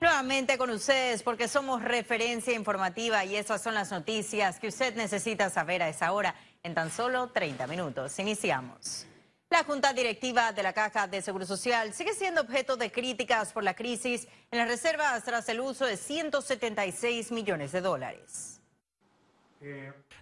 Nuevamente 0.00 0.56
con 0.56 0.70
ustedes 0.70 1.22
porque 1.22 1.46
somos 1.46 1.82
referencia 1.82 2.54
informativa 2.54 3.22
y 3.26 3.36
esas 3.36 3.60
son 3.62 3.74
las 3.74 3.90
noticias 3.90 4.58
que 4.58 4.68
usted 4.68 4.96
necesita 4.96 5.50
saber 5.50 5.82
a 5.82 5.90
esa 5.90 6.12
hora 6.12 6.34
en 6.62 6.72
tan 6.72 6.90
solo 6.90 7.28
30 7.28 7.66
minutos. 7.66 8.18
Iniciamos. 8.18 9.06
La 9.50 9.62
Junta 9.62 9.92
Directiva 9.92 10.52
de 10.52 10.62
la 10.62 10.72
Caja 10.72 11.06
de 11.06 11.20
Seguro 11.20 11.44
Social 11.44 11.92
sigue 11.92 12.14
siendo 12.14 12.40
objeto 12.40 12.78
de 12.78 12.90
críticas 12.90 13.52
por 13.52 13.62
la 13.62 13.74
crisis 13.74 14.26
en 14.50 14.58
las 14.58 14.68
reservas 14.68 15.22
tras 15.22 15.46
el 15.50 15.60
uso 15.60 15.84
de 15.84 15.98
176 15.98 17.30
millones 17.30 17.72
de 17.72 17.82
dólares. 17.82 18.59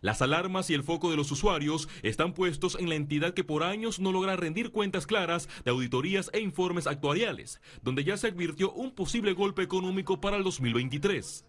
Las 0.00 0.22
alarmas 0.22 0.70
y 0.70 0.74
el 0.74 0.82
foco 0.82 1.10
de 1.10 1.16
los 1.16 1.30
usuarios 1.30 1.88
están 2.02 2.32
puestos 2.32 2.76
en 2.78 2.88
la 2.88 2.94
entidad 2.94 3.34
que 3.34 3.44
por 3.44 3.62
años 3.62 3.98
no 4.00 4.12
logra 4.12 4.36
rendir 4.36 4.70
cuentas 4.70 5.06
claras 5.06 5.48
de 5.64 5.70
auditorías 5.70 6.30
e 6.32 6.40
informes 6.40 6.86
actuariales, 6.86 7.60
donde 7.82 8.04
ya 8.04 8.16
se 8.16 8.28
advirtió 8.28 8.72
un 8.72 8.92
posible 8.92 9.32
golpe 9.32 9.62
económico 9.62 10.20
para 10.20 10.36
el 10.36 10.44
2023. 10.44 11.44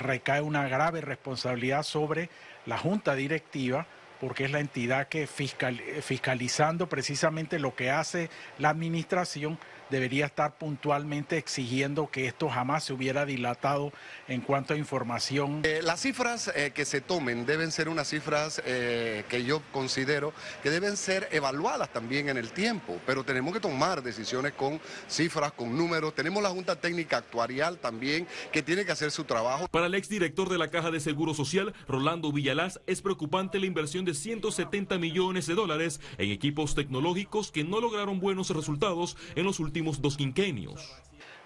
Recae 0.00 0.40
una 0.40 0.68
grave 0.68 1.00
responsabilidad 1.00 1.82
sobre 1.82 2.30
la 2.66 2.78
Junta 2.78 3.14
Directiva 3.14 3.86
porque 4.20 4.44
es 4.44 4.52
la 4.52 4.60
entidad 4.60 5.08
que 5.08 5.26
fiscalizando 5.26 6.88
precisamente 6.88 7.58
lo 7.58 7.74
que 7.74 7.90
hace 7.90 8.30
la 8.58 8.70
administración 8.70 9.58
debería 9.90 10.26
estar 10.26 10.56
puntualmente 10.58 11.36
exigiendo 11.36 12.10
que 12.10 12.26
esto 12.26 12.48
jamás 12.48 12.84
se 12.84 12.92
hubiera 12.92 13.26
dilatado 13.26 13.92
en 14.28 14.40
cuanto 14.40 14.74
a 14.74 14.76
información. 14.76 15.60
Eh, 15.64 15.80
las 15.82 16.00
cifras 16.00 16.50
eh, 16.54 16.72
que 16.74 16.84
se 16.84 17.00
tomen 17.00 17.46
deben 17.46 17.70
ser 17.70 17.88
unas 17.88 18.08
cifras 18.08 18.62
eh, 18.64 19.24
que 19.28 19.44
yo 19.44 19.62
considero 19.72 20.32
que 20.62 20.70
deben 20.70 20.96
ser 20.96 21.28
evaluadas 21.32 21.92
también 21.92 22.28
en 22.28 22.36
el 22.36 22.52
tiempo, 22.52 22.98
pero 23.06 23.24
tenemos 23.24 23.52
que 23.52 23.60
tomar 23.60 24.02
decisiones 24.02 24.52
con 24.52 24.80
cifras, 25.08 25.52
con 25.52 25.76
números. 25.76 26.14
Tenemos 26.14 26.42
la 26.42 26.50
Junta 26.50 26.76
Técnica 26.76 27.18
Actuarial 27.18 27.78
también 27.78 28.26
que 28.52 28.62
tiene 28.62 28.84
que 28.84 28.92
hacer 28.92 29.10
su 29.10 29.24
trabajo. 29.24 29.68
Para 29.68 29.86
el 29.86 29.94
exdirector 29.94 30.48
de 30.48 30.58
la 30.58 30.68
Caja 30.68 30.90
de 30.90 31.00
Seguro 31.00 31.34
Social, 31.34 31.74
Rolando 31.86 32.32
Villalaz, 32.32 32.80
es 32.86 33.02
preocupante 33.02 33.58
la 33.58 33.66
inversión 33.66 34.04
de 34.04 34.14
170 34.14 34.98
millones 34.98 35.46
de 35.46 35.54
dólares 35.54 36.00
en 36.18 36.30
equipos 36.30 36.74
tecnológicos 36.74 37.50
que 37.50 37.64
no 37.64 37.80
lograron 37.80 38.20
buenos 38.20 38.50
resultados 38.50 39.16
en 39.34 39.44
los 39.44 39.60
últimos 39.60 39.73
dos 39.82 40.16
quinquenios. 40.16 40.92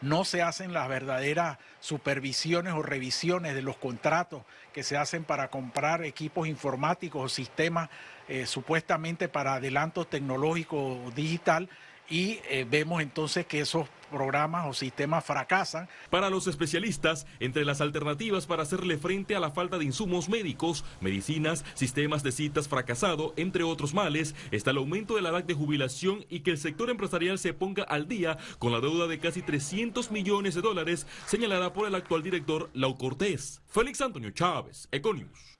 No 0.00 0.24
se 0.24 0.42
hacen 0.42 0.72
las 0.72 0.88
verdaderas 0.88 1.58
supervisiones 1.80 2.74
o 2.74 2.82
revisiones 2.82 3.54
de 3.54 3.62
los 3.62 3.76
contratos 3.76 4.42
que 4.72 4.84
se 4.84 4.96
hacen 4.96 5.24
para 5.24 5.48
comprar 5.48 6.04
equipos 6.04 6.46
informáticos 6.46 7.24
o 7.24 7.28
sistemas 7.28 7.88
eh, 8.28 8.46
supuestamente 8.46 9.28
para 9.28 9.54
adelantos 9.54 10.08
tecnológicos 10.08 11.14
digital 11.16 11.68
y 12.08 12.40
eh, 12.48 12.66
vemos 12.68 13.02
entonces 13.02 13.46
que 13.46 13.60
esos 13.60 13.88
programas 14.10 14.66
o 14.66 14.72
sistemas 14.72 15.24
fracasan. 15.24 15.88
Para 16.10 16.30
los 16.30 16.46
especialistas, 16.46 17.26
entre 17.40 17.64
las 17.64 17.80
alternativas 17.80 18.46
para 18.46 18.62
hacerle 18.62 18.98
frente 18.98 19.36
a 19.36 19.40
la 19.40 19.50
falta 19.50 19.78
de 19.78 19.84
insumos 19.84 20.28
médicos, 20.28 20.84
medicinas, 21.00 21.64
sistemas 21.74 22.22
de 22.22 22.32
citas 22.32 22.68
fracasado, 22.68 23.34
entre 23.36 23.64
otros 23.64 23.94
males, 23.94 24.34
está 24.50 24.70
el 24.70 24.78
aumento 24.78 25.14
de 25.14 25.22
la 25.22 25.30
edad 25.30 25.44
de 25.44 25.54
jubilación 25.54 26.24
y 26.28 26.40
que 26.40 26.52
el 26.52 26.58
sector 26.58 26.90
empresarial 26.90 27.38
se 27.38 27.52
ponga 27.52 27.84
al 27.84 28.08
día 28.08 28.38
con 28.58 28.72
la 28.72 28.80
deuda 28.80 29.06
de 29.06 29.18
casi 29.18 29.42
300 29.42 30.10
millones 30.10 30.54
de 30.54 30.62
dólares, 30.62 31.06
señalada 31.26 31.72
por 31.72 31.86
el 31.86 31.94
actual 31.94 32.22
director 32.22 32.70
Lau 32.72 32.96
Cortés. 32.96 33.62
Félix 33.68 34.00
Antonio 34.00 34.30
Chávez, 34.30 34.88
Econius. 34.90 35.58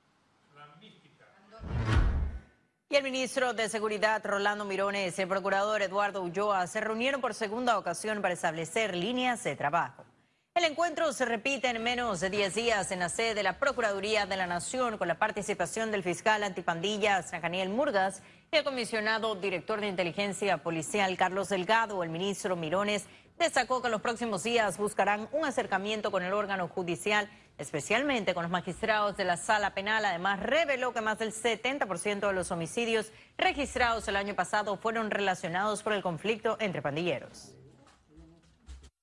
Y 2.91 2.97
el 2.97 3.03
ministro 3.03 3.53
de 3.53 3.69
Seguridad, 3.69 4.25
Rolando 4.25 4.65
Mirones, 4.65 5.19
y 5.19 5.21
el 5.21 5.29
procurador 5.29 5.83
Eduardo 5.83 6.23
Ulloa 6.23 6.67
se 6.67 6.81
reunieron 6.81 7.21
por 7.21 7.35
segunda 7.35 7.77
ocasión 7.77 8.23
para 8.23 8.33
establecer 8.33 8.97
líneas 8.97 9.45
de 9.45 9.57
trabajo. 9.57 10.07
El 10.55 10.65
encuentro 10.65 11.13
se 11.13 11.27
repite 11.27 11.69
en 11.69 11.83
menos 11.83 12.21
de 12.21 12.31
10 12.31 12.55
días 12.55 12.91
en 12.91 13.01
la 13.01 13.11
sede 13.11 13.35
de 13.35 13.43
la 13.43 13.59
Procuraduría 13.59 14.25
de 14.25 14.39
la 14.39 14.47
Nación 14.47 14.97
con 14.97 15.07
la 15.07 15.19
participación 15.19 15.91
del 15.91 16.03
fiscal 16.03 16.43
antipandillas 16.43 17.31
Daniel 17.31 17.69
Murgas 17.69 18.23
y 18.51 18.57
el 18.57 18.65
comisionado 18.65 19.35
director 19.35 19.83
de 19.83 19.89
inteligencia 19.89 20.57
policial 20.57 21.15
Carlos 21.19 21.51
Delgado. 21.51 22.03
El 22.03 22.09
ministro 22.09 22.57
Mirones 22.57 23.05
destacó 23.39 23.83
que 23.83 23.89
en 23.89 23.93
los 23.93 24.01
próximos 24.01 24.45
días 24.45 24.79
buscarán 24.79 25.29
un 25.33 25.45
acercamiento 25.45 26.11
con 26.11 26.23
el 26.23 26.33
órgano 26.33 26.69
judicial 26.69 27.29
especialmente 27.59 28.35
con 28.35 28.45
los 28.45 28.51
magistrados 28.51 29.17
de 29.17 29.25
la 29.25 29.37
sala 29.37 29.75
penal. 29.75 30.05
Además, 30.05 30.41
reveló 30.41 30.93
que 30.93 31.01
más 31.01 31.19
del 31.19 31.33
70% 31.33 32.27
de 32.27 32.33
los 32.33 32.51
homicidios 32.51 33.13
registrados 33.37 34.07
el 34.09 34.17
año 34.17 34.35
pasado 34.35 34.77
fueron 34.77 35.11
relacionados 35.11 35.83
por 35.83 35.93
el 35.93 36.03
conflicto 36.03 36.57
entre 36.61 36.81
pandilleros. 36.81 37.55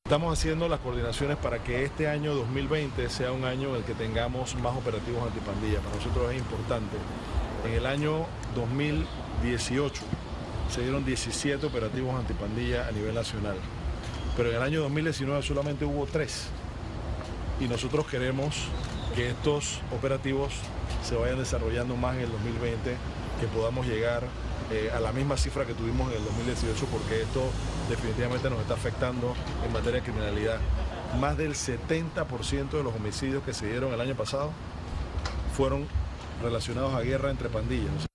Estamos 0.05 0.37
haciendo 0.37 0.69
las 0.69 0.79
coordinaciones 0.81 1.35
para 1.37 1.63
que 1.63 1.83
este 1.83 2.07
año 2.07 2.35
2020 2.35 3.09
sea 3.09 3.31
un 3.31 3.43
año 3.43 3.69
en 3.69 3.77
el 3.77 3.83
que 3.83 3.95
tengamos 3.95 4.55
más 4.55 4.77
operativos 4.77 5.23
antipandilla. 5.23 5.79
Para 5.79 5.95
nosotros 5.95 6.31
es 6.31 6.37
importante. 6.37 6.95
En 7.65 7.73
el 7.73 7.85
año 7.87 8.27
2018 8.53 10.03
se 10.69 10.81
dieron 10.81 11.03
17 11.03 11.65
operativos 11.65 12.13
antipandilla 12.15 12.87
a 12.87 12.91
nivel 12.91 13.15
nacional, 13.15 13.57
pero 14.37 14.49
en 14.49 14.57
el 14.57 14.61
año 14.61 14.81
2019 14.81 15.41
solamente 15.41 15.85
hubo 15.85 16.05
3 16.05 16.49
y 17.59 17.67
nosotros 17.67 18.05
queremos 18.07 18.55
que 19.15 19.29
estos 19.29 19.79
operativos 19.95 20.53
se 21.03 21.15
vayan 21.15 21.37
desarrollando 21.37 21.95
más 21.95 22.15
en 22.15 22.23
el 22.23 22.31
2020, 22.31 22.97
que 23.39 23.47
podamos 23.47 23.85
llegar 23.87 24.23
eh, 24.71 24.89
a 24.93 24.99
la 24.99 25.11
misma 25.11 25.37
cifra 25.37 25.65
que 25.65 25.73
tuvimos 25.73 26.11
en 26.11 26.17
el 26.17 26.25
2018, 26.25 26.85
porque 26.87 27.21
esto 27.21 27.43
definitivamente 27.89 28.49
nos 28.49 28.59
está 28.59 28.73
afectando 28.73 29.33
en 29.65 29.71
materia 29.71 30.01
de 30.01 30.03
criminalidad. 30.03 30.59
Más 31.19 31.37
del 31.37 31.53
70% 31.53 32.71
de 32.71 32.83
los 32.83 32.95
homicidios 32.95 33.43
que 33.43 33.53
se 33.53 33.67
dieron 33.67 33.93
el 33.93 34.01
año 34.01 34.15
pasado 34.15 34.51
fueron 35.55 35.87
relacionados 36.41 36.93
a 36.93 37.01
guerra 37.01 37.31
entre 37.31 37.47
pandillas. 37.47 38.14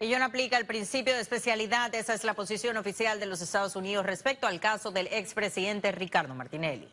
No 0.00 0.24
aplica 0.24 0.56
el 0.56 0.66
principio 0.66 1.14
de 1.14 1.20
especialidad. 1.20 1.92
Esa 1.94 2.14
es 2.14 2.22
la 2.22 2.34
posición 2.34 2.76
oficial 2.76 3.18
de 3.18 3.26
los 3.26 3.40
Estados 3.40 3.74
Unidos 3.74 4.06
respecto 4.06 4.46
al 4.46 4.60
caso 4.60 4.92
del 4.92 5.08
expresidente 5.08 5.90
Ricardo 5.90 6.34
Martinelli. 6.34 6.88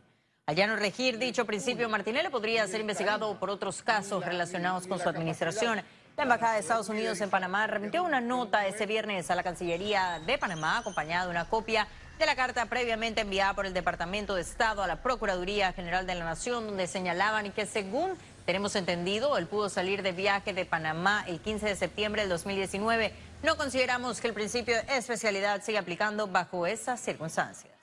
Allá 0.47 0.67
no 0.67 0.75
regir 0.75 1.17
dicho 1.17 1.45
principio, 1.45 1.87
Martinelli 1.87 2.29
podría 2.29 2.67
ser 2.67 2.81
investigado 2.81 3.39
por 3.39 3.49
otros 3.49 3.81
casos 3.83 4.25
relacionados 4.25 4.87
con 4.87 4.99
su 4.99 5.07
administración. 5.07 5.81
La 6.17 6.23
Embajada 6.23 6.53
de 6.53 6.59
Estados 6.59 6.89
Unidos 6.89 7.19
en 7.21 7.29
Panamá 7.29 7.67
remitió 7.67 8.03
una 8.03 8.21
nota 8.21 8.65
ese 8.65 8.85
viernes 8.85 9.29
a 9.29 9.35
la 9.35 9.43
Cancillería 9.43 10.21
de 10.25 10.37
Panamá, 10.37 10.79
acompañada 10.79 11.25
de 11.25 11.31
una 11.31 11.45
copia 11.45 11.87
de 12.17 12.25
la 12.25 12.35
carta 12.35 12.65
previamente 12.67 13.21
enviada 13.21 13.53
por 13.53 13.65
el 13.65 13.73
Departamento 13.73 14.35
de 14.35 14.41
Estado 14.41 14.81
a 14.81 14.87
la 14.87 15.01
Procuraduría 15.01 15.73
General 15.73 16.07
de 16.07 16.15
la 16.15 16.25
Nación, 16.25 16.67
donde 16.67 16.87
señalaban 16.87 17.51
que 17.51 17.65
según 17.65 18.17
tenemos 18.45 18.75
entendido, 18.75 19.37
él 19.37 19.47
pudo 19.47 19.69
salir 19.69 20.03
de 20.03 20.11
viaje 20.11 20.53
de 20.53 20.65
Panamá 20.65 21.23
el 21.27 21.39
15 21.39 21.65
de 21.65 21.75
septiembre 21.75 22.21
del 22.21 22.29
2019. 22.29 23.11
No 23.43 23.57
consideramos 23.57 24.21
que 24.21 24.27
el 24.27 24.33
principio 24.33 24.75
de 24.75 24.97
especialidad 24.97 25.63
siga 25.63 25.79
aplicando 25.79 26.27
bajo 26.27 26.67
esas 26.67 26.99
circunstancias. 26.99 27.73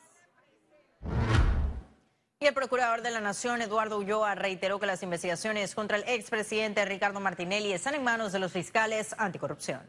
Y 2.39 2.47
el 2.47 2.55
procurador 2.55 3.03
de 3.03 3.11
la 3.11 3.21
Nación, 3.21 3.63
Eduardo 3.63 3.99
Ulloa, 3.99 4.35
reiteró 4.35 4.81
que 4.81 4.87
las 4.87 5.03
investigaciones 5.03 5.75
contra 5.75 5.97
el 5.97 6.05
expresidente 6.09 6.85
Ricardo 6.85 7.21
Martinelli 7.21 7.73
están 7.73 7.95
en 7.95 8.03
manos 8.03 8.33
de 8.33 8.41
los 8.41 8.53
fiscales 8.53 9.15
anticorrupción. 9.19 9.81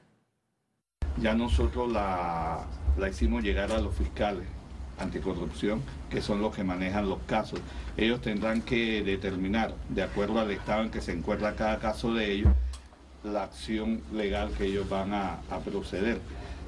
Ya 1.17 1.33
nosotros 1.33 1.91
la, 1.91 2.65
la 2.97 3.09
hicimos 3.09 3.43
llegar 3.43 3.71
a 3.71 3.79
los 3.79 3.95
fiscales 3.95 4.47
anticorrupción, 5.03 5.81
que 6.09 6.21
son 6.21 6.41
los 6.41 6.55
que 6.55 6.63
manejan 6.63 7.09
los 7.09 7.19
casos. 7.27 7.59
Ellos 7.97 8.21
tendrán 8.21 8.61
que 8.61 9.03
determinar, 9.03 9.75
de 9.89 10.03
acuerdo 10.03 10.39
al 10.39 10.51
estado 10.51 10.83
en 10.83 10.89
que 10.89 11.01
se 11.01 11.13
encuentra 11.13 11.55
cada 11.55 11.79
caso 11.79 12.13
de 12.13 12.31
ellos, 12.31 12.53
la 13.23 13.43
acción 13.43 14.01
legal 14.13 14.51
que 14.57 14.65
ellos 14.65 14.89
van 14.89 15.13
a, 15.13 15.39
proceder. 15.63 16.19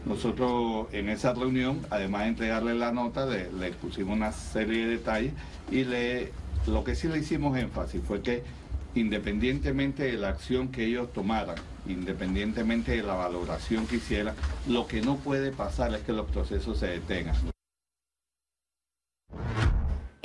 Nosotros 0.06 0.88
en 0.94 1.10
esa 1.10 1.34
reunión, 1.34 1.86
además 1.90 2.24
de 2.24 2.28
entregarle 2.30 2.76
la 2.76 2.92
nota, 2.92 3.26
le, 3.26 3.72
pusimos 3.74 4.16
una 4.16 4.32
serie 4.32 4.86
de 4.86 4.98
detalles 4.98 5.34
y 5.72 5.84
le, 5.84 6.32
lo 6.68 6.84
que 6.84 6.96
sí 6.96 7.08
le 7.08 7.20
hicimos 7.20 7.58
énfasis 7.58 8.02
fue 8.06 8.22
que 8.22 8.44
independientemente 8.94 10.04
de 10.04 10.14
la 10.14 10.30
acción 10.30 10.70
que 10.70 10.86
ellos 10.86 11.12
tomaran, 11.12 11.58
independientemente 11.88 12.92
de 12.94 13.04
la 13.04 13.16
valoración 13.16 13.88
que 13.88 13.98
hicieran, 13.98 14.36
lo 14.68 14.88
que 14.88 15.02
no 15.02 15.18
puede 15.18 15.52
pasar 15.52 15.94
es 15.94 16.02
que 16.02 16.14
los 16.14 16.28
procesos 16.28 16.80
se 16.80 16.88
detengan. 16.88 17.55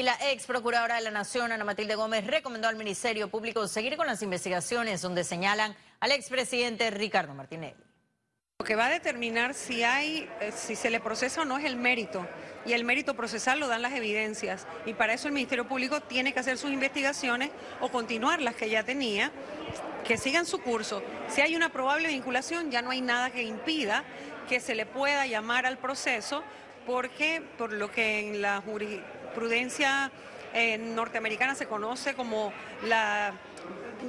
Y 0.00 0.02
la 0.02 0.16
ex 0.30 0.46
procuradora 0.46 0.94
de 0.94 1.02
la 1.02 1.10
Nación, 1.10 1.52
Ana 1.52 1.62
Matilde 1.62 1.94
Gómez, 1.94 2.26
recomendó 2.26 2.68
al 2.68 2.76
Ministerio 2.76 3.28
Público 3.28 3.68
seguir 3.68 3.98
con 3.98 4.06
las 4.06 4.22
investigaciones 4.22 5.02
donde 5.02 5.24
señalan 5.24 5.76
al 6.00 6.12
expresidente 6.12 6.90
Ricardo 6.90 7.34
Martinelli. 7.34 7.76
Lo 8.60 8.64
que 8.64 8.76
va 8.76 8.86
a 8.86 8.88
determinar 8.88 9.52
si 9.52 9.82
hay, 9.82 10.26
eh, 10.40 10.52
si 10.56 10.74
se 10.74 10.88
le 10.88 11.00
procesa 11.00 11.42
o 11.42 11.44
no 11.44 11.58
es 11.58 11.66
el 11.66 11.76
mérito. 11.76 12.26
Y 12.64 12.72
el 12.72 12.84
mérito 12.84 13.14
procesal 13.14 13.60
lo 13.60 13.68
dan 13.68 13.82
las 13.82 13.92
evidencias. 13.92 14.66
Y 14.86 14.94
para 14.94 15.12
eso 15.12 15.28
el 15.28 15.34
Ministerio 15.34 15.68
Público 15.68 16.00
tiene 16.00 16.32
que 16.32 16.40
hacer 16.40 16.56
sus 16.56 16.70
investigaciones 16.70 17.50
o 17.82 17.90
continuar 17.90 18.40
las 18.40 18.54
que 18.54 18.70
ya 18.70 18.82
tenía, 18.82 19.30
que 20.08 20.16
sigan 20.16 20.46
su 20.46 20.62
curso. 20.62 21.02
Si 21.28 21.42
hay 21.42 21.54
una 21.56 21.68
probable 21.68 22.08
vinculación, 22.08 22.70
ya 22.70 22.80
no 22.80 22.88
hay 22.88 23.02
nada 23.02 23.28
que 23.28 23.42
impida 23.42 24.04
que 24.48 24.60
se 24.60 24.74
le 24.74 24.86
pueda 24.86 25.26
llamar 25.26 25.66
al 25.66 25.76
proceso 25.76 26.42
porque 26.86 27.42
por 27.58 27.72
lo 27.72 27.90
que 27.90 28.20
en 28.20 28.42
la 28.42 28.60
jurisprudencia 29.30 30.10
eh, 30.52 30.76
norteamericana 30.76 31.54
se 31.54 31.66
conoce 31.66 32.14
como 32.14 32.52
la 32.84 33.32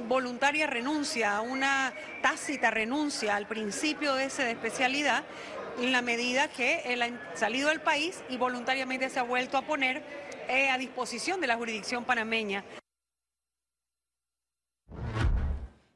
voluntaria 0.08 0.66
renuncia, 0.66 1.40
una 1.40 1.92
tácita 2.22 2.70
renuncia 2.70 3.36
al 3.36 3.46
principio 3.46 4.18
ese 4.18 4.42
de 4.42 4.50
especialidad, 4.50 5.22
en 5.78 5.92
la 5.92 6.02
medida 6.02 6.48
que 6.48 6.82
él 6.92 7.02
ha 7.02 7.36
salido 7.36 7.68
del 7.68 7.80
país 7.80 8.22
y 8.28 8.36
voluntariamente 8.36 9.08
se 9.10 9.20
ha 9.20 9.22
vuelto 9.22 9.56
a 9.56 9.62
poner 9.62 10.02
eh, 10.48 10.68
a 10.70 10.76
disposición 10.76 11.40
de 11.40 11.46
la 11.46 11.56
jurisdicción 11.56 12.04
panameña. 12.04 12.64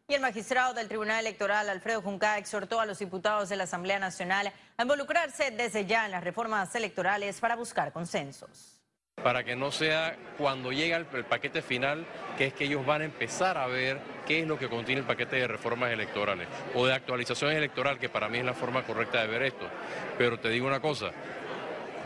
Y 0.08 0.14
el 0.14 0.20
magistrado 0.20 0.72
del 0.72 0.86
Tribunal 0.86 1.18
Electoral, 1.18 1.68
Alfredo 1.68 2.00
Junca, 2.00 2.38
exhortó 2.38 2.78
a 2.78 2.86
los 2.86 3.00
diputados 3.00 3.48
de 3.48 3.56
la 3.56 3.64
Asamblea 3.64 3.98
Nacional 3.98 4.52
a 4.76 4.82
involucrarse 4.82 5.50
desde 5.50 5.84
ya 5.84 6.04
en 6.04 6.12
las 6.12 6.22
reformas 6.22 6.72
electorales 6.76 7.40
para 7.40 7.56
buscar 7.56 7.92
consensos 7.92 8.75
para 9.26 9.42
que 9.42 9.56
no 9.56 9.72
sea 9.72 10.16
cuando 10.38 10.70
llega 10.70 10.96
el, 10.96 11.04
paquete 11.04 11.60
final, 11.60 12.06
que 12.38 12.46
es 12.46 12.52
que 12.52 12.66
ellos 12.66 12.86
van 12.86 13.02
a 13.02 13.06
empezar 13.06 13.58
a 13.58 13.66
ver 13.66 13.98
qué 14.24 14.42
es 14.42 14.46
lo 14.46 14.56
que 14.56 14.68
contiene 14.68 15.00
el 15.00 15.04
paquete 15.04 15.34
de 15.34 15.48
reformas 15.48 15.90
electorales 15.90 16.46
o 16.76 16.86
de 16.86 16.94
actualizaciones 16.94 17.56
electoral, 17.56 17.98
que 17.98 18.08
para 18.08 18.28
mí 18.28 18.38
es 18.38 18.44
la 18.44 18.54
forma 18.54 18.84
correcta 18.84 19.20
de 19.22 19.26
ver 19.26 19.42
esto. 19.42 19.68
Pero 20.16 20.38
te 20.38 20.48
digo 20.48 20.68
una 20.68 20.78
cosa, 20.78 21.10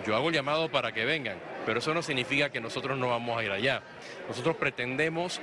yo 0.06 0.16
hago 0.16 0.28
el 0.28 0.34
llamado 0.34 0.70
para 0.70 0.92
que 0.92 1.04
vengan, 1.04 1.36
pero 1.66 1.80
eso 1.80 1.92
no 1.92 2.00
significa 2.00 2.48
que 2.48 2.58
nosotros 2.58 2.96
no 2.96 3.08
vamos 3.08 3.38
a 3.38 3.44
ir 3.44 3.50
allá. 3.50 3.82
Nosotros 4.26 4.56
pretendemos 4.56 5.42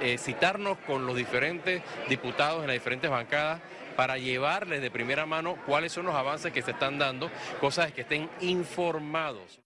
eh, 0.00 0.18
citarnos 0.18 0.76
con 0.78 1.06
los 1.06 1.14
diferentes 1.14 1.82
diputados 2.08 2.62
en 2.62 2.66
las 2.66 2.74
diferentes 2.74 3.08
bancadas 3.08 3.60
para 3.94 4.18
llevarles 4.18 4.82
de 4.82 4.90
primera 4.90 5.24
mano 5.24 5.56
cuáles 5.66 5.92
son 5.92 6.06
los 6.06 6.16
avances 6.16 6.52
que 6.52 6.62
se 6.62 6.72
están 6.72 6.98
dando, 6.98 7.30
cosas 7.60 7.92
que 7.92 8.00
estén 8.00 8.28
informados. 8.40 9.62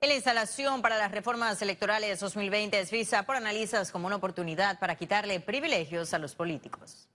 La 0.00 0.14
instalación 0.14 0.80
para 0.80 0.96
las 0.96 1.10
reformas 1.10 1.60
electorales 1.60 2.20
2020 2.20 2.78
es 2.78 2.90
vista 2.92 3.26
por 3.26 3.34
analistas 3.34 3.90
como 3.90 4.06
una 4.06 4.14
oportunidad 4.14 4.78
para 4.78 4.94
quitarle 4.94 5.40
privilegios 5.40 6.14
a 6.14 6.18
los 6.18 6.36
políticos. 6.36 7.08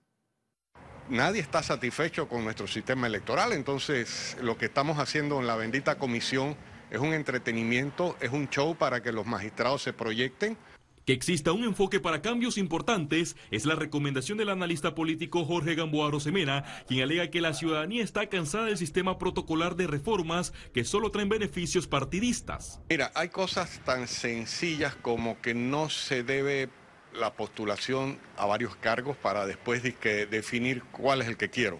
Nadie 1.07 1.39
está 1.39 1.63
satisfecho 1.63 2.27
con 2.27 2.43
nuestro 2.43 2.67
sistema 2.67 3.07
electoral, 3.07 3.53
entonces 3.53 4.35
lo 4.41 4.57
que 4.57 4.65
estamos 4.65 4.99
haciendo 4.99 5.39
en 5.39 5.47
la 5.47 5.55
bendita 5.55 5.97
comisión 5.97 6.57
es 6.91 6.99
un 6.99 7.13
entretenimiento, 7.13 8.17
es 8.19 8.31
un 8.31 8.49
show 8.49 8.75
para 8.75 9.01
que 9.01 9.13
los 9.13 9.25
magistrados 9.25 9.81
se 9.81 9.93
proyecten 9.93 10.57
que 11.05 11.13
exista 11.13 11.51
un 11.51 11.63
enfoque 11.63 11.99
para 11.99 12.21
cambios 12.21 12.57
importantes 12.57 13.35
es 13.51 13.65
la 13.65 13.75
recomendación 13.75 14.37
del 14.37 14.49
analista 14.49 14.95
político 14.95 15.45
Jorge 15.45 15.75
Gamboa 15.75 16.11
Rosemena, 16.11 16.63
quien 16.87 17.03
alega 17.03 17.29
que 17.29 17.41
la 17.41 17.53
ciudadanía 17.53 18.03
está 18.03 18.27
cansada 18.27 18.65
del 18.65 18.77
sistema 18.77 19.17
protocolar 19.17 19.75
de 19.75 19.87
reformas 19.87 20.53
que 20.73 20.83
solo 20.83 21.11
traen 21.11 21.29
beneficios 21.29 21.87
partidistas. 21.87 22.79
Mira, 22.89 23.11
hay 23.15 23.29
cosas 23.29 23.81
tan 23.85 24.07
sencillas 24.07 24.95
como 24.95 25.41
que 25.41 25.53
no 25.53 25.89
se 25.89 26.23
debe 26.23 26.69
la 27.13 27.33
postulación 27.33 28.17
a 28.37 28.45
varios 28.45 28.75
cargos 28.75 29.17
para 29.17 29.45
después 29.45 29.83
de 29.83 30.25
definir 30.25 30.83
cuál 30.91 31.21
es 31.21 31.27
el 31.27 31.37
que 31.37 31.49
quiero. 31.49 31.79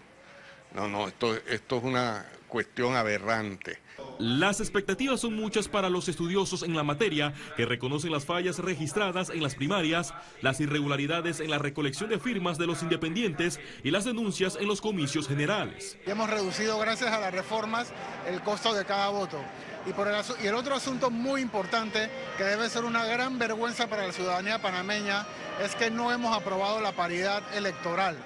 No, 0.73 0.87
no, 0.87 1.07
esto, 1.07 1.35
esto 1.47 1.77
es 1.77 1.83
una 1.83 2.25
cuestión 2.47 2.95
aberrante. 2.95 3.79
Las 4.19 4.59
expectativas 4.59 5.21
son 5.21 5.35
muchas 5.35 5.67
para 5.67 5.89
los 5.89 6.07
estudiosos 6.07 6.63
en 6.63 6.75
la 6.75 6.83
materia 6.83 7.33
que 7.57 7.65
reconocen 7.65 8.11
las 8.11 8.25
fallas 8.25 8.59
registradas 8.59 9.29
en 9.29 9.41
las 9.41 9.55
primarias, 9.55 10.13
las 10.41 10.59
irregularidades 10.59 11.39
en 11.39 11.49
la 11.49 11.57
recolección 11.57 12.09
de 12.09 12.19
firmas 12.19 12.57
de 12.57 12.67
los 12.67 12.83
independientes 12.83 13.59
y 13.83 13.91
las 13.91 14.05
denuncias 14.05 14.57
en 14.59 14.67
los 14.67 14.81
comicios 14.81 15.27
generales. 15.27 15.97
Hemos 16.05 16.29
reducido 16.29 16.77
gracias 16.79 17.11
a 17.11 17.19
las 17.19 17.33
reformas 17.33 17.91
el 18.27 18.41
costo 18.41 18.73
de 18.73 18.85
cada 18.85 19.09
voto. 19.09 19.39
Y, 19.85 19.91
por 19.91 20.07
y 20.41 20.47
el 20.47 20.55
otro 20.55 20.75
asunto 20.75 21.09
muy 21.09 21.41
importante 21.41 22.09
que 22.37 22.43
debe 22.43 22.69
ser 22.69 22.85
una 22.85 23.05
gran 23.05 23.37
vergüenza 23.37 23.87
para 23.87 24.07
la 24.07 24.13
ciudadanía 24.13 24.61
panameña 24.61 25.25
es 25.61 25.75
que 25.75 25.91
no 25.91 26.11
hemos 26.11 26.35
aprobado 26.35 26.79
la 26.79 26.93
paridad 26.93 27.43
electoral. 27.55 28.17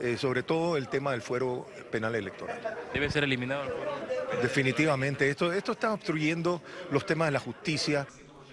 Eh, 0.00 0.16
sobre 0.18 0.42
todo 0.42 0.76
el 0.76 0.88
tema 0.88 1.12
del 1.12 1.22
fuero 1.22 1.66
penal 1.92 2.16
electoral. 2.16 2.60
¿Debe 2.92 3.08
ser 3.10 3.22
eliminado 3.22 3.62
Definitivamente, 4.42 5.30
esto, 5.30 5.52
esto 5.52 5.72
está 5.72 5.92
obstruyendo 5.92 6.60
los 6.90 7.06
temas 7.06 7.28
de 7.28 7.32
la 7.32 7.38
justicia. 7.38 8.06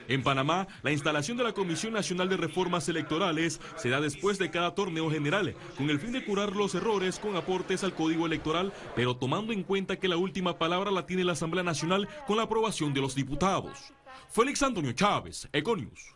En 0.08 0.24
Panamá, 0.24 0.68
la 0.84 0.92
instalación 0.92 1.38
de 1.38 1.44
la 1.44 1.54
Comisión 1.54 1.94
Nacional 1.94 2.28
de 2.30 2.38
Reformas 2.38 2.88
Electorales 2.90 3.60
se 3.78 3.90
da 3.90 4.02
después 4.02 4.38
de 4.38 4.52
cada 4.52 4.76
torneo 4.76 5.10
general, 5.10 5.56
con 5.78 5.90
el 5.90 6.00
fin 6.00 6.12
de 6.12 6.24
curar 6.24 6.56
los 6.56 6.76
errores 6.76 7.18
con 7.18 7.36
aportes 7.36 7.84
al 7.84 7.94
Código 7.94 8.26
Electoral, 8.26 8.74
pero 8.96 9.16
tomando 9.16 9.54
en 9.54 9.64
cuenta 9.64 9.98
que 9.98 10.08
la 10.08 10.18
última 10.18 10.58
palabra 10.58 10.92
la 10.92 11.06
tiene 11.06 11.24
la 11.24 11.34
Asamblea 11.34 11.64
Nacional 11.64 12.08
con 12.28 12.38
la 12.38 12.44
aprobación 12.44 12.94
de 12.94 13.02
los 13.02 13.16
diputados. 13.16 13.94
Félix 14.30 14.62
Antonio 14.64 14.92
Chávez, 14.92 15.48
Econius. 15.52 16.14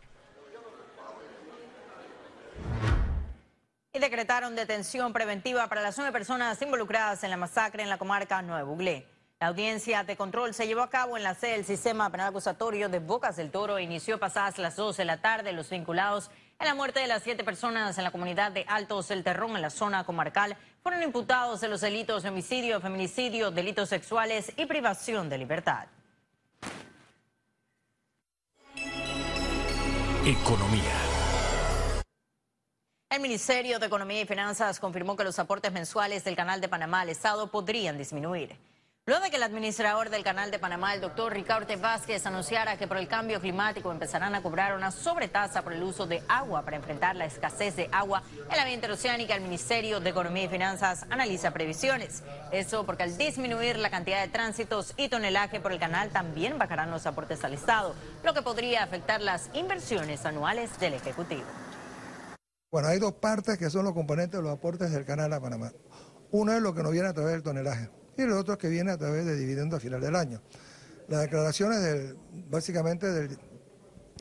Y 3.96 3.98
decretaron 3.98 4.54
detención 4.54 5.14
preventiva 5.14 5.68
para 5.68 5.80
las 5.80 5.96
nueve 5.96 6.12
personas 6.12 6.60
involucradas 6.60 7.24
en 7.24 7.30
la 7.30 7.38
masacre 7.38 7.82
en 7.82 7.88
la 7.88 7.96
comarca 7.96 8.42
Nuevo 8.42 8.74
Uglé. 8.74 9.06
La 9.40 9.46
audiencia 9.46 10.04
de 10.04 10.16
control 10.16 10.52
se 10.52 10.66
llevó 10.66 10.82
a 10.82 10.90
cabo 10.90 11.16
en 11.16 11.22
la 11.22 11.34
sede 11.34 11.52
del 11.52 11.64
Sistema 11.64 12.10
Penal 12.10 12.28
Acusatorio 12.28 12.90
de 12.90 12.98
Bocas 12.98 13.36
del 13.36 13.50
Toro 13.50 13.78
inició 13.78 14.18
pasadas 14.18 14.58
las 14.58 14.76
12 14.76 15.00
de 15.00 15.06
la 15.06 15.22
tarde. 15.22 15.54
Los 15.54 15.70
vinculados 15.70 16.30
en 16.60 16.66
la 16.66 16.74
muerte 16.74 17.00
de 17.00 17.06
las 17.06 17.22
siete 17.22 17.42
personas 17.42 17.96
en 17.96 18.04
la 18.04 18.10
comunidad 18.10 18.52
de 18.52 18.66
Altos 18.68 19.10
El 19.10 19.24
Terrón, 19.24 19.56
en 19.56 19.62
la 19.62 19.70
zona 19.70 20.04
comarcal, 20.04 20.58
fueron 20.82 21.02
imputados 21.02 21.62
de 21.62 21.68
los 21.68 21.80
delitos 21.80 22.22
de 22.22 22.28
homicidio, 22.28 22.82
feminicidio, 22.82 23.50
delitos 23.50 23.88
sexuales 23.88 24.52
y 24.58 24.66
privación 24.66 25.30
de 25.30 25.38
libertad. 25.38 25.86
Economía. 30.26 31.05
El 33.08 33.20
Ministerio 33.20 33.78
de 33.78 33.86
Economía 33.86 34.20
y 34.20 34.26
Finanzas 34.26 34.80
confirmó 34.80 35.14
que 35.14 35.22
los 35.22 35.38
aportes 35.38 35.70
mensuales 35.70 36.24
del 36.24 36.34
Canal 36.34 36.60
de 36.60 36.68
Panamá 36.68 37.02
al 37.02 37.08
Estado 37.08 37.46
podrían 37.46 37.96
disminuir. 37.96 38.58
Luego 39.06 39.22
de 39.22 39.30
que 39.30 39.36
el 39.36 39.44
administrador 39.44 40.10
del 40.10 40.24
Canal 40.24 40.50
de 40.50 40.58
Panamá, 40.58 40.92
el 40.92 41.00
doctor 41.00 41.32
Ricardo 41.32 41.78
Vázquez, 41.78 42.26
anunciara 42.26 42.76
que 42.76 42.88
por 42.88 42.96
el 42.96 43.06
cambio 43.06 43.40
climático 43.40 43.92
empezarán 43.92 44.34
a 44.34 44.42
cobrar 44.42 44.74
una 44.74 44.90
sobretasa 44.90 45.62
por 45.62 45.72
el 45.72 45.84
uso 45.84 46.08
de 46.08 46.20
agua 46.26 46.62
para 46.62 46.78
enfrentar 46.78 47.14
la 47.14 47.26
escasez 47.26 47.76
de 47.76 47.88
agua 47.92 48.24
en 48.50 48.56
la 48.56 48.64
vía 48.64 48.74
interoceánica, 48.74 49.36
el 49.36 49.42
Ministerio 49.42 50.00
de 50.00 50.10
Economía 50.10 50.42
y 50.42 50.48
Finanzas 50.48 51.06
analiza 51.08 51.52
previsiones. 51.52 52.24
Eso 52.50 52.84
porque 52.84 53.04
al 53.04 53.16
disminuir 53.16 53.78
la 53.78 53.90
cantidad 53.90 54.20
de 54.20 54.32
tránsitos 54.32 54.94
y 54.96 55.08
tonelaje 55.08 55.60
por 55.60 55.70
el 55.70 55.78
canal 55.78 56.10
también 56.10 56.58
bajarán 56.58 56.90
los 56.90 57.06
aportes 57.06 57.44
al 57.44 57.54
Estado, 57.54 57.94
lo 58.24 58.34
que 58.34 58.42
podría 58.42 58.82
afectar 58.82 59.20
las 59.20 59.48
inversiones 59.54 60.26
anuales 60.26 60.76
del 60.80 60.94
Ejecutivo. 60.94 61.46
Bueno, 62.70 62.88
hay 62.88 62.98
dos 62.98 63.12
partes 63.12 63.58
que 63.58 63.70
son 63.70 63.84
los 63.84 63.94
componentes 63.94 64.38
de 64.38 64.42
los 64.42 64.52
aportes 64.52 64.90
del 64.90 65.04
canal 65.04 65.32
a 65.32 65.40
Panamá. 65.40 65.72
Uno 66.32 66.52
es 66.52 66.60
lo 66.60 66.74
que 66.74 66.82
nos 66.82 66.90
viene 66.90 67.06
a 67.06 67.12
través 67.12 67.34
del 67.34 67.42
tonelaje 67.42 67.88
y 68.16 68.22
el 68.22 68.32
otro 68.32 68.54
es 68.54 68.58
que 68.58 68.68
viene 68.68 68.90
a 68.90 68.98
través 68.98 69.24
de 69.24 69.36
dividendos 69.36 69.76
a 69.76 69.80
final 69.80 70.00
del 70.00 70.16
año. 70.16 70.42
Las 71.06 71.22
declaraciones 71.22 72.16
básicamente 72.50 73.12
del, 73.12 73.38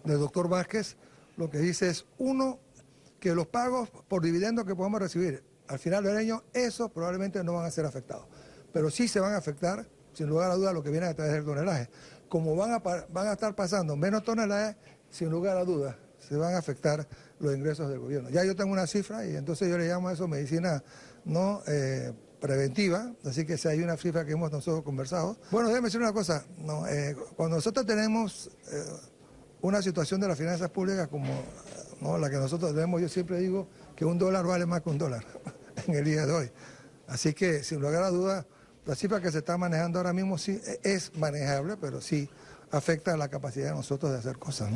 doctor 0.04 0.48
Vázquez 0.48 0.96
lo 1.38 1.50
que 1.50 1.58
dice 1.58 1.90
es, 1.90 2.06
uno, 2.20 2.60
que 3.20 3.34
los 3.34 3.48
pagos 3.48 3.90
por 4.08 4.22
dividendos 4.22 4.66
que 4.66 4.75
podemos 4.75 5.02
recibir 5.02 5.44
al 5.68 5.80
final 5.80 6.04
del 6.04 6.16
año, 6.16 6.44
esos 6.54 6.92
probablemente 6.92 7.44
no 7.44 7.54
van 7.54 7.66
a 7.66 7.72
ser 7.72 7.88
afectados, 7.88 8.28
pero 8.72 8.92
sí 8.92 9.08
se 9.08 9.20
van 9.20 9.34
a 9.34 9.38
afectar, 9.38 9.88
sin 10.14 10.28
lugar 10.28 10.52
a 10.52 10.56
dudas, 10.56 10.75
lo 10.75 10.84
que 10.84 10.92
viene 10.92 11.08
a 11.08 11.16
través 11.16 11.34
del 11.34 11.46
tonelaje. 11.46 11.90
Como 12.30 12.56
van 12.56 12.72
a 12.72 13.34
estar 13.34 13.56
pasando 13.56 13.96
menos 13.96 14.24
tonelaje, 14.24 14.78
sin 15.10 15.32
lugar 15.32 15.58
a 15.58 15.66
dudas, 15.66 15.96
se 16.20 16.38
van 16.38 16.54
a 16.54 16.60
afectar 16.60 17.08
los 17.39 17.56
ingresos 17.56 17.89
del 17.89 18.00
gobierno. 18.00 18.30
Ya 18.30 18.44
yo 18.44 18.56
tengo 18.56 18.72
una 18.72 18.88
cifra 18.88 19.25
y 19.25 19.36
entonces 19.36 19.70
yo 19.70 19.77
le 19.77 19.88
llamo 19.88 20.10
a 20.10 20.13
eso 20.13 20.27
medicina 20.27 20.84
no 21.25 21.62
eh, 21.68 22.13
preventiva, 22.39 23.12
así 23.25 23.46
que 23.46 23.58
si 23.58 23.68
hay 23.68 23.82
una 23.82 23.98
cifra 23.98 24.25
que 24.25 24.34
hemos 24.34 24.51
nosotros 24.51 24.84
conversado. 24.84 25.38
Bueno, 25.51 25.70
déjeme 25.70 25.88
decir 25.88 26.00
una 26.00 26.13
cosa, 26.13 26.46
no, 26.60 26.88
eh, 26.88 27.15
cuando 27.36 27.58
nosotros 27.58 27.86
tenemos 27.86 28.51
eh, 28.72 28.84
una 29.62 29.82
situación 29.82 30.22
de 30.22 30.27
las 30.27 30.38
finanzas 30.38 30.70
públicas 30.70 31.08
como 31.08 31.25
la 32.20 32.30
que 32.30 32.38
nosotros 32.38 32.74
tenemos, 32.74 33.01
yo 33.01 33.10
siempre 33.10 33.39
digo 33.39 33.68
que 33.96 34.06
un 34.06 34.18
dólar 34.18 34.46
vale 34.46 34.65
más 34.65 34.82
que 34.82 34.89
un 34.89 34.98
dólar 34.98 35.25
en 35.88 35.96
el 35.96 36.06
día 36.06 36.25
de 36.25 36.32
hoy. 36.32 36.51
Así 37.08 37.34
que, 37.34 37.63
sin 37.63 37.82
lugar 37.82 38.04
a 38.04 38.10
dudas, 38.10 38.46
la 38.86 38.96
cifra 38.96 39.20
que 39.20 39.32
se 39.32 39.39
está 39.39 39.58
manejando 39.58 40.00
ahora 40.00 40.13
mismo 40.13 40.38
sí 40.38 40.62
es 40.84 41.15
manejable, 41.15 41.77
pero 41.77 42.01
sí 42.01 42.30
afecta 42.72 43.18
la 43.18 43.30
capacidad 43.30 43.70
de 43.70 43.75
nosotros 43.75 44.12
de 44.12 44.20
hacer 44.20 44.38
cosas. 44.38 44.70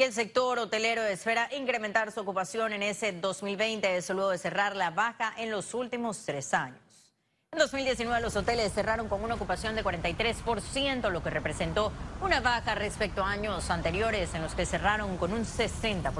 Y 0.00 0.02
el 0.02 0.14
sector 0.14 0.58
hotelero 0.58 1.02
espera 1.02 1.50
incrementar 1.54 2.10
su 2.10 2.20
ocupación 2.20 2.72
en 2.72 2.82
ese 2.82 3.12
2020, 3.12 3.98
eso 3.98 4.14
luego 4.14 4.30
de 4.30 4.38
cerrar 4.38 4.74
la 4.74 4.88
baja 4.88 5.34
en 5.36 5.50
los 5.50 5.74
últimos 5.74 6.24
tres 6.24 6.54
años. 6.54 6.80
En 7.52 7.58
2019 7.58 8.22
los 8.22 8.34
hoteles 8.34 8.72
cerraron 8.72 9.10
con 9.10 9.22
una 9.22 9.34
ocupación 9.34 9.74
de 9.74 9.84
43%, 9.84 11.10
lo 11.10 11.22
que 11.22 11.28
representó 11.28 11.92
una 12.22 12.40
baja 12.40 12.74
respecto 12.74 13.22
a 13.22 13.30
años 13.30 13.68
anteriores 13.68 14.32
en 14.32 14.40
los 14.40 14.54
que 14.54 14.64
cerraron 14.64 15.18
con 15.18 15.34
un 15.34 15.44
60%. 15.44 16.12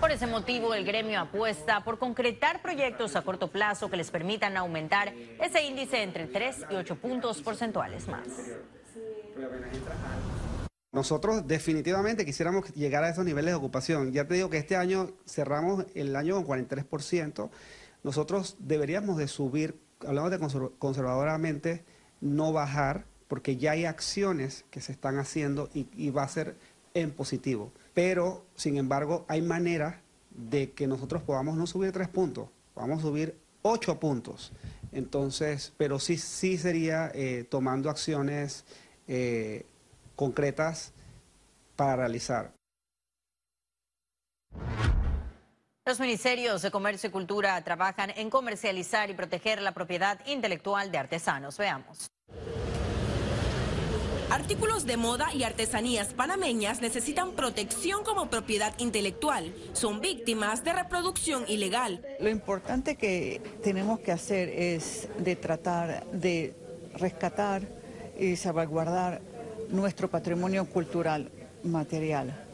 Por 0.00 0.10
ese 0.10 0.26
motivo, 0.26 0.74
el 0.74 0.84
gremio 0.84 1.20
apuesta 1.20 1.84
por 1.84 2.00
concretar 2.00 2.62
proyectos 2.62 3.14
a 3.14 3.22
corto 3.22 3.46
plazo 3.46 3.88
que 3.88 3.96
les 3.96 4.10
permitan 4.10 4.56
aumentar 4.56 5.14
ese 5.40 5.62
índice 5.62 6.02
entre 6.02 6.26
3 6.26 6.66
y 6.68 6.74
8 6.74 6.96
puntos 6.96 7.42
porcentuales 7.42 8.08
más. 8.08 8.26
Nosotros 10.90 11.46
definitivamente 11.46 12.24
quisiéramos 12.24 12.72
llegar 12.74 13.04
a 13.04 13.10
esos 13.10 13.24
niveles 13.24 13.52
de 13.52 13.56
ocupación. 13.56 14.12
Ya 14.12 14.26
te 14.26 14.34
digo 14.34 14.48
que 14.48 14.56
este 14.56 14.76
año 14.76 15.10
cerramos 15.26 15.84
el 15.94 16.16
año 16.16 16.42
con 16.42 16.66
43%. 16.66 17.50
Nosotros 18.02 18.56
deberíamos 18.58 19.18
de 19.18 19.28
subir, 19.28 19.78
hablamos 20.06 20.30
de 20.30 20.70
conservadoramente, 20.78 21.84
no 22.20 22.52
bajar, 22.52 23.04
porque 23.28 23.56
ya 23.56 23.72
hay 23.72 23.84
acciones 23.84 24.64
que 24.70 24.80
se 24.80 24.92
están 24.92 25.18
haciendo 25.18 25.68
y, 25.74 26.10
va 26.10 26.22
a 26.22 26.28
ser 26.28 26.56
en 26.94 27.10
positivo. 27.10 27.72
Pero, 27.92 28.46
sin 28.54 28.78
embargo, 28.78 29.26
hay 29.28 29.42
maneras 29.42 29.96
de 30.30 30.72
que 30.72 30.86
nosotros 30.86 31.22
podamos 31.22 31.56
no 31.56 31.66
subir 31.66 31.92
tres 31.92 32.08
puntos, 32.08 32.48
podamos 32.72 33.02
subir 33.02 33.36
ocho 33.60 34.00
puntos. 34.00 34.52
Entonces, 34.92 35.74
pero 35.76 35.98
sí, 35.98 36.16
sí 36.16 36.56
sería 36.56 37.10
eh, 37.14 37.44
tomando 37.48 37.90
acciones 37.90 38.64
eh, 39.06 39.66
concretas 40.18 40.92
para 41.76 41.94
realizar. 41.94 42.52
Los 45.86 46.00
ministerios 46.00 46.60
de 46.60 46.72
Comercio 46.72 47.08
y 47.08 47.12
Cultura 47.12 47.62
trabajan 47.62 48.10
en 48.10 48.28
comercializar 48.28 49.08
y 49.10 49.14
proteger 49.14 49.62
la 49.62 49.72
propiedad 49.72 50.18
intelectual 50.26 50.90
de 50.90 50.98
artesanos. 50.98 51.56
Veamos. 51.56 52.08
Artículos 54.28 54.86
de 54.86 54.96
moda 54.96 55.32
y 55.32 55.44
artesanías 55.44 56.12
panameñas 56.14 56.82
necesitan 56.82 57.32
protección 57.32 58.02
como 58.04 58.28
propiedad 58.28 58.74
intelectual. 58.78 59.54
Son 59.72 60.00
víctimas 60.00 60.64
de 60.64 60.72
reproducción 60.72 61.44
ilegal. 61.46 62.04
Lo 62.18 62.28
importante 62.28 62.96
que 62.96 63.40
tenemos 63.62 64.00
que 64.00 64.10
hacer 64.10 64.48
es 64.48 65.08
de 65.18 65.36
tratar 65.36 66.04
de 66.10 66.54
rescatar 66.94 67.62
y 68.18 68.36
salvaguardar 68.36 69.22
nuestro 69.70 70.08
patrimonio 70.08 70.66
cultural 70.66 71.30
material. 71.62 72.44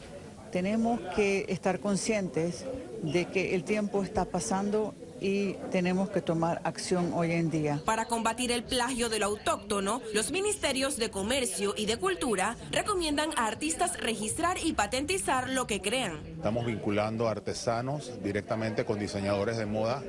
Tenemos 0.51 0.99
que 1.15 1.45
estar 1.49 1.79
conscientes 1.79 2.65
de 3.03 3.25
que 3.25 3.55
el 3.55 3.63
tiempo 3.63 4.03
está 4.03 4.25
pasando 4.25 4.93
y 5.19 5.53
tenemos 5.71 6.09
que 6.09 6.21
tomar 6.21 6.61
acción 6.63 7.11
hoy 7.13 7.31
en 7.31 7.49
día. 7.49 7.81
Para 7.85 8.05
combatir 8.05 8.51
el 8.51 8.63
plagio 8.63 9.09
de 9.09 9.19
lo 9.19 9.27
autóctono, 9.27 10.01
los 10.13 10.31
ministerios 10.31 10.97
de 10.97 11.09
Comercio 11.09 11.73
y 11.77 11.85
de 11.85 11.97
Cultura 11.97 12.57
recomiendan 12.71 13.29
a 13.37 13.47
artistas 13.47 13.99
registrar 13.99 14.57
y 14.63 14.73
patentizar 14.73 15.49
lo 15.49 15.67
que 15.67 15.81
crean. 15.81 16.19
Estamos 16.25 16.65
vinculando 16.65 17.27
a 17.27 17.31
artesanos 17.31 18.11
directamente 18.23 18.85
con 18.85 18.99
diseñadores 18.99 19.57
de 19.57 19.65
moda 19.65 20.03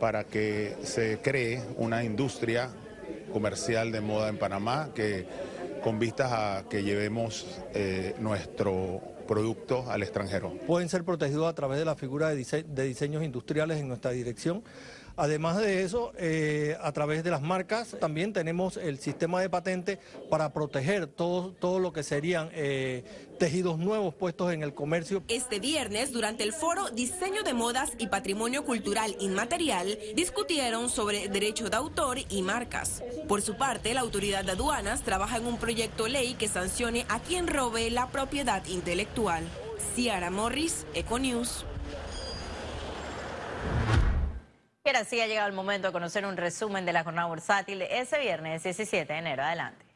para 0.00 0.24
que 0.24 0.76
se 0.82 1.18
cree 1.20 1.62
una 1.76 2.04
industria 2.04 2.70
comercial 3.32 3.92
de 3.92 4.00
moda 4.00 4.28
en 4.28 4.38
Panamá 4.38 4.90
que 4.94 5.26
con 5.88 5.98
vistas 5.98 6.30
a 6.30 6.64
que 6.68 6.82
llevemos 6.82 7.46
eh, 7.72 8.14
nuestro 8.18 9.00
productos 9.26 9.88
al 9.88 10.02
extranjero. 10.02 10.52
Pueden 10.66 10.90
ser 10.90 11.02
protegidos 11.02 11.48
a 11.48 11.54
través 11.54 11.78
de 11.78 11.86
la 11.86 11.96
figura 11.96 12.28
de 12.28 12.84
diseños 12.84 13.22
industriales 13.22 13.78
en 13.78 13.88
nuestra 13.88 14.10
dirección. 14.10 14.62
Además 15.18 15.56
de 15.56 15.82
eso, 15.82 16.12
eh, 16.16 16.76
a 16.80 16.92
través 16.92 17.24
de 17.24 17.32
las 17.32 17.42
marcas 17.42 17.96
también 17.98 18.32
tenemos 18.32 18.76
el 18.76 19.00
sistema 19.00 19.40
de 19.40 19.50
patente 19.50 19.98
para 20.30 20.52
proteger 20.52 21.08
todo, 21.08 21.50
todo 21.50 21.80
lo 21.80 21.92
que 21.92 22.04
serían 22.04 22.50
eh, 22.52 23.02
tejidos 23.36 23.80
nuevos 23.80 24.14
puestos 24.14 24.52
en 24.52 24.62
el 24.62 24.74
comercio. 24.74 25.24
Este 25.26 25.58
viernes, 25.58 26.12
durante 26.12 26.44
el 26.44 26.52
foro 26.52 26.90
Diseño 26.90 27.42
de 27.42 27.52
Modas 27.52 27.94
y 27.98 28.06
Patrimonio 28.06 28.64
Cultural 28.64 29.16
Inmaterial, 29.18 29.98
discutieron 30.14 30.88
sobre 30.88 31.28
derecho 31.28 31.68
de 31.68 31.76
autor 31.76 32.18
y 32.28 32.42
marcas. 32.42 33.02
Por 33.26 33.42
su 33.42 33.56
parte, 33.56 33.94
la 33.94 34.02
autoridad 34.02 34.44
de 34.44 34.52
aduanas 34.52 35.02
trabaja 35.02 35.38
en 35.38 35.46
un 35.46 35.58
proyecto 35.58 36.06
ley 36.06 36.34
que 36.34 36.46
sancione 36.46 37.06
a 37.08 37.18
quien 37.18 37.48
robe 37.48 37.90
la 37.90 38.06
propiedad 38.06 38.64
intelectual. 38.66 39.42
Ciara 39.96 40.30
Morris, 40.30 40.86
Econews. 40.94 41.64
Y 44.88 44.90
ahora 44.90 45.04
sí 45.04 45.20
ha 45.20 45.26
llegado 45.26 45.46
el 45.46 45.52
momento 45.52 45.88
de 45.88 45.92
conocer 45.92 46.24
un 46.24 46.38
resumen 46.38 46.86
de 46.86 46.94
la 46.94 47.04
jornada 47.04 47.28
bursátil 47.28 47.82
ese 47.82 48.18
viernes 48.20 48.62
17 48.62 49.12
de 49.12 49.18
enero. 49.18 49.42
Adelante. 49.42 49.87